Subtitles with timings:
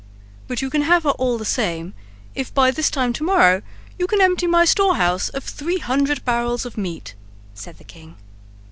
[0.47, 1.93] "But you can have her all the same,
[2.33, 3.61] if by this time to morrow
[3.99, 7.13] you can empty my storehouse of three hundred barrels of meat,"
[7.53, 8.15] said the king.